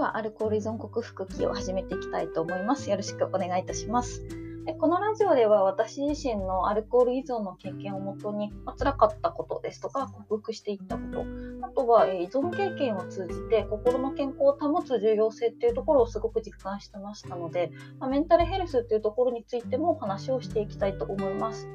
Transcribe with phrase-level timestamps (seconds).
[0.00, 2.90] はアルコール依存克服記を始めていきたいと思います。
[2.90, 4.24] よろしくお願いいたします。
[4.64, 11.24] でこのラジオでは私自身のアルコール依存の経験をもとに、まあ、辛かったことですとか克服していったこと
[11.62, 21.68] あとは、え依存経験を通じて心の健康を保つ重要性っていうところをすごく実感してましたので、まあ、メンタルヘルスっていうところについてもお話をしていきたいと思います。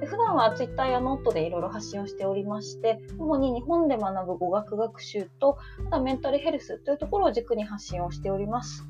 [0.00, 5.58] で普段は Twitter やノートでいろいろ発信をしておりまして、主に日本で学ぶ語学学習と、
[5.88, 8.86] あとメンタルヘルスというところを軸に発信をしております。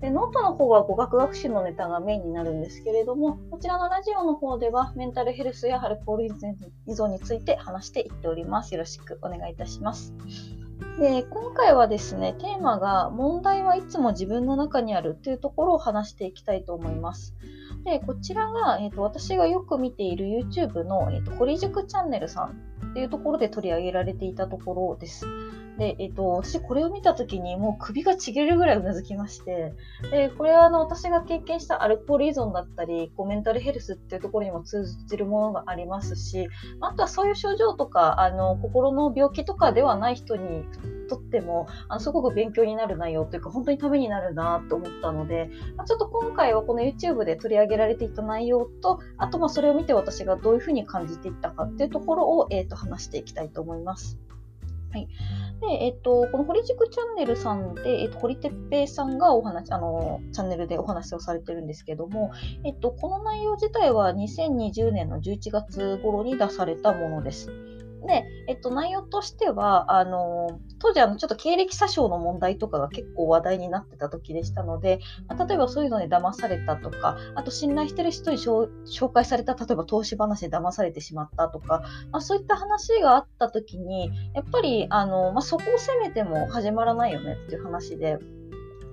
[0.00, 8.72] でノートの方は語学学習のネタがメインになるんですけれども、こちらのラジオの方ではメンタルヘルスやアルコール依存について話していっております。
[8.72, 10.14] よろしくお願いいたします。
[10.98, 17.34] で今回はですね、テーマが問題はいつも自分の中にあるというところを話していきたいと思います。
[17.84, 25.26] で、こちらが、えーと、私がよく見ている YouTube の、えーと、堀塾チャンネルさんっていうところで取り上げられていたところです。
[25.80, 29.72] で、えっ、と、私これを見たときにもう首がちぎれるぐらいうなずきまして、
[30.10, 36.48] で、これはあの、私が経験したアルコール依存だったり、こうメンタルヘルスっていうところにも通じるものがありますし、
[36.82, 40.66] あとはそういう症状とか、あの、心の病気とかではない人に
[41.08, 54.29] とっても、あのすごく勉強になる内容というか、本当にためになるなと思ったので、ま、ちょっと今回はこの YouTube で取り上げられていた内容と、あとまあそれを見て私がどういうふうに感じていったかっていうところを、えー、と話していきたいと思います。
[54.92, 55.08] はい。
[55.60, 62.32] で、えっと、この堀塾チャンネルさんで、えっと、堀哲平さんがお話、あの、チャンネルでお話をされてるんですけども、
[62.64, 67.69] えっと、この内容自体は2020年の11月頃に出されたものです。
[68.06, 78.68] で、えっと、内容としては、あの、当時あの、ちょっと経歴詐称の問題とかが結構話題になってた時でしたので、まあ、例えばそういうので騙されたとか、あと信頼してる人に紹
[79.12, 88.18] 介された、例えば投資話で騙されてしまったとか、まあ、そういった話があった時に、やっぱり、あの、まあ、そこを責めても始まらないよねっていう話で、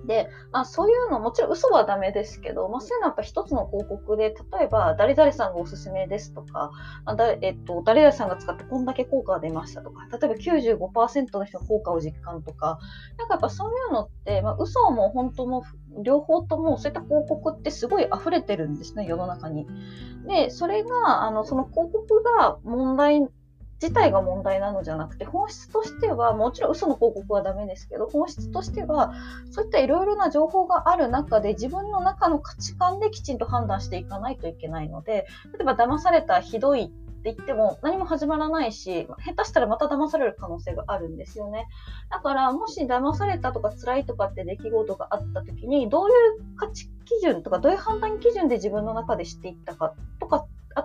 [0.08, 6.72] で、まあ、そういうのもちろん嘘はダメですけど、まあ、そういうのはやっぱ一つの広告で例えば誰々さんがおすすめですとか
[7.04, 12.78] あだ、えっと、誰々さんが使ってこんだけ効果が出ましたとか例えば95%の人の効果を実感とか
[13.18, 15.62] なんかやっぱそういうのって、まあ、嘘も本当も
[16.02, 19.66] 両方ともそういった広告ってすごい溢れてるんですね世の中に。
[20.26, 23.28] でそれがあのその広告が問題
[23.80, 29.14] 自体が問題なのじゃなくて、本質としては、もちろん嘘の広告はダメですけど、本質としては、
[29.50, 36.88] そういったいろいろな情報がある中で、自分の中の価値観できちんと判断していかないといけないので、例えば騙されたひどいっ
[37.22, 41.66] て言っても何も始まらないし、下手したらまた騙される可能性があるんですよね。
[42.10, 46.14] だから、もし騙されたとか辛いとかって出来事があった時に、どういう
[46.56, 49.94] 価値基準とか、どういう判断基準で自分の中で知っていったか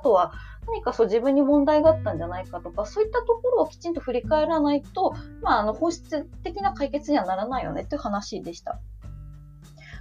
[0.04, 0.34] とは
[0.68, 8.80] 何かそう自分に問題があったんじゃないかとか、そういったところをきちんと振り返らないと、まあ、あの本質的な解決にはならないよねという話でした。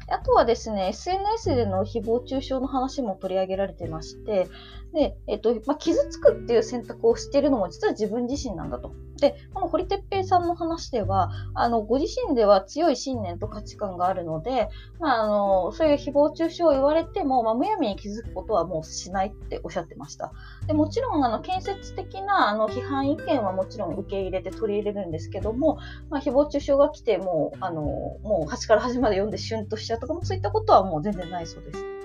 [0.08, 4.48] あとはですね、SNS での誹謗中傷の話も取り上げられてまして、
[4.92, 8.92] で、えっと、まあ、傷つくっていう選択をしているのも実は自分自身なんだと。
[9.22, 14.68] で、この堀哲平さんの話では、あの、ご自身では強い信念と価値観があるので、
[14.98, 20.32] まあ、あの、そういう誹謗中傷を言われても、まあ、むやみに気づくことはもうしないっておっしゃってました。
[20.66, 25.78] で、もちろん、あの、建設的な、あの、批判意見はもちろん受け入れて取り入れるんですけども、
[26.10, 32.01] まあ、誹謗中傷が来て、もう、あの、もう端から端まで読んでシュンとしちゃうとかも、そういったことはもう全然ないそうです。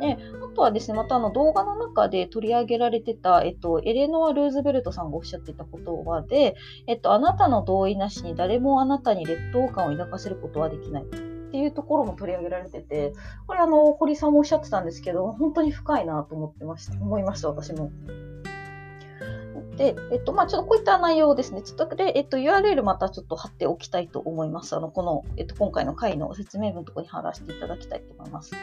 [0.00, 6.54] で、あとはですね、またあの動画の中で取り上げられてた、えっと、エレノア・ルーズベルトさんがおっしゃっていた言葉で、
[6.86, 11.04] えっと、あなたの同意なしに誰もあなたに劣等感を抱かせることはできない。
[11.04, 13.12] っていうところも取り上げられてて、
[13.46, 17.90] これあの、堀さんもおっしゃってたんですけど、本当に深いなと思ってました、思いました、私も。
[19.76, 21.62] で、えっと、まあ、ちょっとこういった内容ですね。
[21.62, 24.74] ちょっとで、えっと、URL またちょっと貼っておきたいと思います。
[24.74, 28.52] あの、この、えっと、今回の回の説明文のところに貼らせていただきたいと思います。
[28.52, 28.58] で、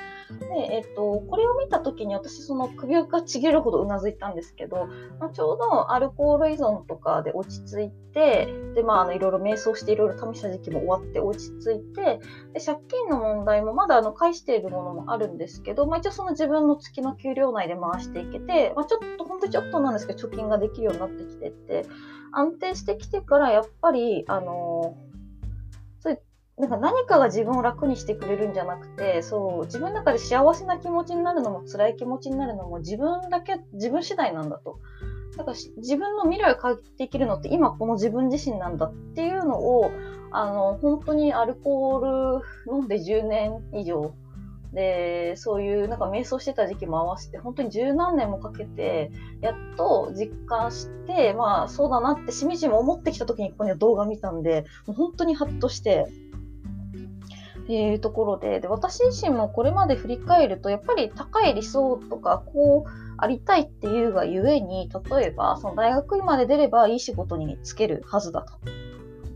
[0.72, 4.88] えっと、これを見たときに私、その首がちぎるほどうなずいたんですけど、
[5.20, 12.20] まあ、ちょうどアルコール依存とかで落ち着いて、で、まあ、あの、いろいろ瞑想していろいろ試した時期も終わって落ち着いて、
[12.54, 21.86] で、借金の問題もまだあの、返しているものもあるんですけど、まあ、一応その自分の月の給料内で回していけて、まあ、ちょっと、本当にちょっとなんですけど、貯金ができるようになってきてって、
[22.32, 24.96] 安定してきてからやっぱり、あの
[26.00, 26.22] そういう
[26.58, 34.80] なんか何かが自分を楽にしてくれるんじゃなくて、そう、自分の中で幸せな気持ちになるのも辛い気持ちになるのも自分だけ、自分次第なんだと。
[35.38, 39.92] だから自分の未来を変えていけるのって今この自分自身なんだっていうのを、
[40.32, 44.14] あの、本当にアルコール飲んで10年以上
[44.74, 49.12] で、そういうなんか瞑想してた時期も合わせて、本当に十何年もかけて、
[49.42, 56.08] やっと実感して、まあそうだなってしみじみ思ってきた時にここに動画見たんで、もう本当にハッとして、
[57.64, 68.83] っていうところでで私自身もこれまで振り返るとやっぱり高い理想とかこうありたいっていうがゆえに例えばその大学院まで出ればいい仕事に就けるはずだと。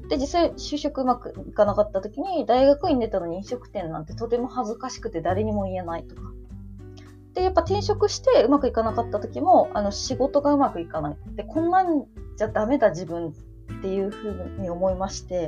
[0.07, 6.21] で実際就職うまくいかなかった時に大学院出たのに飲食店なんてとても恥ずかしくて誰にも言えないとか。
[7.33, 12.05] でやっぱ転職してうまくいかなかった時もあの仕事がうまくいかないでこんなん
[12.35, 13.31] じゃダメだ自分っ
[13.83, 15.47] ていうふうに思いまして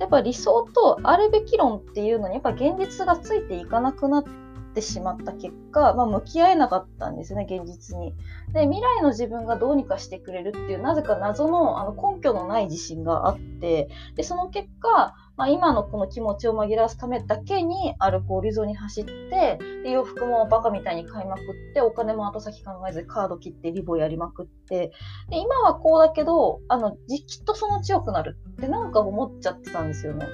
[0.00, 4.30] やっぱ理想とあるべき論っていうのにやっぱ現実がついていかなくなって
[4.78, 8.14] てしまった結果、まあ、向き合えなかったんですね現実に。
[8.52, 21.44] で未来の自分がどうにかしてくれるっていうなぜか謎のあの根拠のない自信があってでその結果まあ、今のこの気持ちを紛らわすためだけにアルコール依存に走ってで洋服もバカみたいに買いまくっ
[21.74, 24.90] てお金も後先考えずカード切ってリボやりまくって
[25.28, 30.26] で今はこうだけどあのきっとその強くなるってなんか思っちゃってたんですよね。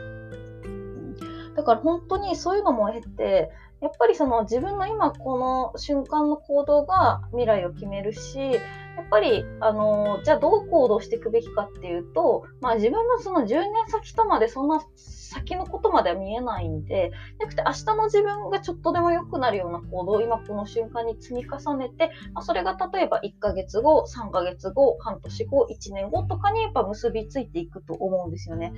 [1.54, 3.50] だから本当にそういうのも経て
[3.84, 8.38] やっぱりその自分の今この瞬間の行動が未来を決めるし
[8.96, 17.10] やっぱり、あのじゃあどう行動していくべきかっていうと、まあ自分のその10年先とまでそんな先のことまでは見えないんで、
[17.40, 28.72] なくて明日の自分がちょっとでも良くなるような行動を今この瞬間に積み重ねて、まあ、それが例えば1ヶ月後、3ヶ月後、半年後、1年後とかにやっぱ結びついていくと思うんですよね。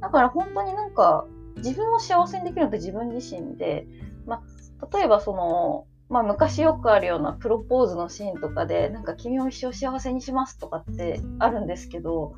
[0.00, 3.88] だから本当になんか自分を幸せにできるのって自分自身で、
[4.28, 4.42] ま
[4.80, 12.34] あ、例えばその、まあ、昔よくあるようなプロポーズのシーンとかで、なんか君を一生幸せにしますとかってあるんですけど、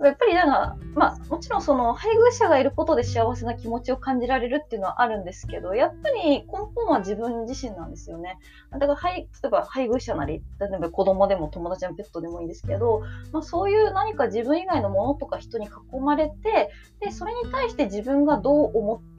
[0.00, 8.38] やっぱりなんか、まあ、もちろんその配偶者がいることで幸せな気持ちを感じられるっていうのはあるんですけど、やっぱり根本は自分自身なんですよね。
[8.72, 13.02] だから、はい、例えば配偶者なり、例えば子供でも友達のペットでもいいんですけど、
[13.32, 16.70] まあ、そういう何か自分以外のものとか人に囲まれて、
[17.00, 19.11] で、それに対して自分がどう思って、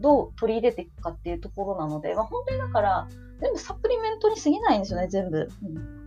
[0.00, 3.08] どう取り入れていくかっていうところなので、まあ、本当にだから、
[3.40, 5.48] 全部サプリメントに過ぎないんですよね、全部。
[5.62, 5.98] うん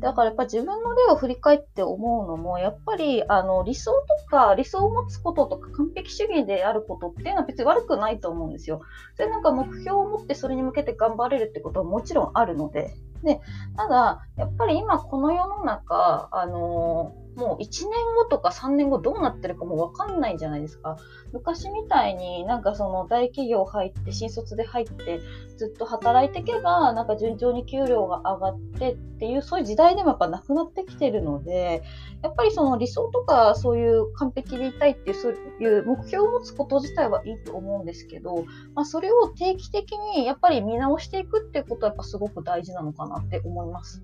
[0.00, 8.82] だからやっぱ自分の例を振り返って思うのも、やっぱりあの理想とか理想を持つこととか完璧主義であることっていうのは別に悪くないと思うんですよ。
[9.16, 12.94] で、なんか目標を持ってそれに向けて頑張れるってことはもちろんあるので。
[13.22, 13.40] で、
[13.76, 20.96] ただ、やっぱり今この世の中、あのーもう1年後とか3年後どうなってるかもわかんないじゃないですか。
[21.32, 25.20] 昔みたいになんかその大企業入って新卒で入って
[25.56, 31.82] ずっと働いていけばなんか順調に給料が上がってっていうそういう時代でもやっぱなくなってきてるので
[32.22, 38.44] やっぱりその理想とかそういう完璧でいたいっていうそういう目標を持つこと自体はいいと思うんですけど、
[38.74, 44.02] まあ、それを定期的にやっぱり見直していくっていうことはやっぱすごく大事なのかなって思います。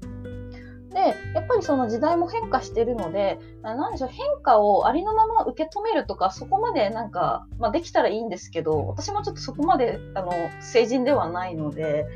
[1.02, 12.06] で、やっぱりその時代も変化してるので、なんでしょう、変化をありのまま受け止めるとか、そこまでなんか、まあ、できたらいいんですけど、私もちょっとそこまで、あの、成人ではないので、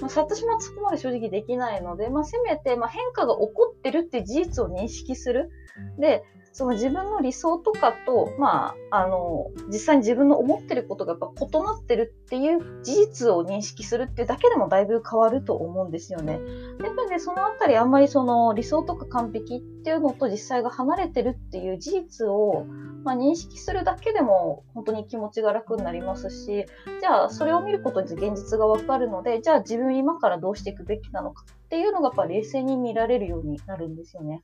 [0.00, 5.50] まあ、私もそこまで正直できないので、まあ、せめて、まあ、変化が起こってるって事実を認識する。
[5.98, 6.22] で、
[6.58, 16.40] その自分の理想とかと、まあ、あの、実際に自分の思ってることがやっぱ異なってるっていう事実を認識するっていうだけでもだいぶ変わると思うんですよね。
[16.82, 22.66] やっぱりね、そのあたりあんまりその理想とか完璧っていうのと実際が離れてるっていう事実を、
[23.04, 26.66] まあ、認識するだけでも本当に気持ちが楽になりますし、
[27.00, 34.42] じゃあそれを見ることに現実がわかるので、じゃあ自分今からどうしていくべきなのかっていうのがやっぱ冷静に見られるようになるんですよね。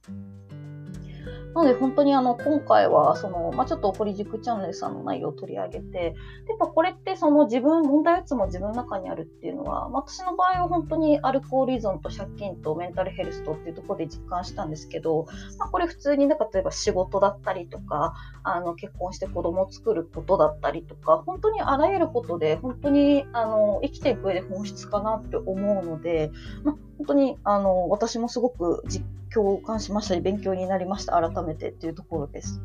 [1.55, 6.15] なので本当にあの今回はその、まあ、ちょっと堀塾チャンネルさんの内容を取り上げて、
[6.49, 15.27] やっぱこれってその自分、問題いつも自分の中にあるっていうのは、ま私の場合は本当にアルコール依存と借金とメンタルヘルスとっていうところで実感したんですけど、
[15.59, 26.31] まあ、これ普通になんか例えば仕事だったりとか、あの結婚して子供を作ることだったりとか、本当にあらゆることで本当にあの生きていく上で本質かなって思うので、
[26.65, 31.13] まあ、本当にあの私もすごく実共感しましたり、勉強になりました。
[31.13, 32.61] 改めてっていうところです。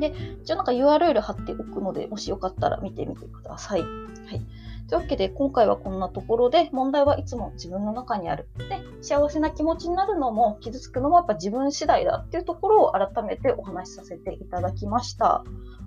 [0.00, 0.12] で、
[0.42, 3.82] 一応なんか URL 貼っておくので、もしよかったら見てみてください。
[3.82, 4.42] はい。
[4.88, 8.48] というわけで、今回はこんなところで、問題はいつも自分の中にある。
[8.68, 15.44] で、幸せな気持ちになるのも、傷つくのもやっぱ自分次第だっていうところを改めてお話しさせていただきました。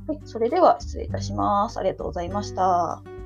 [0.07, 0.19] はい。
[0.23, 1.77] それでは失礼いたします。
[1.77, 3.18] ありがとうございました。